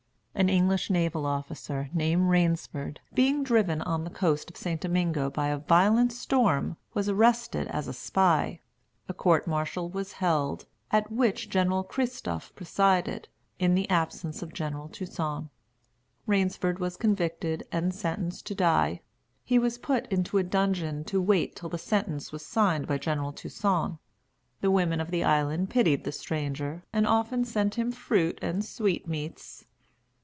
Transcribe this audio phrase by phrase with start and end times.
[0.33, 4.79] An English naval officer, named Rainsford, being driven on the coast of St.
[4.81, 8.61] Domingo by a violent storm, was arrested as a spy.
[9.07, 13.27] A court martial was held, at which General Christophe presided,
[13.59, 15.49] in the absence of General Toussaint.
[16.25, 19.01] Rainsford was convicted, and sentenced to die.
[19.43, 23.33] He was put into a dungeon to wait till the sentence was signed by General
[23.33, 23.97] Toussaint.
[24.61, 29.65] The women of the island pitied the stranger, and often sent him fruit and sweetmeats.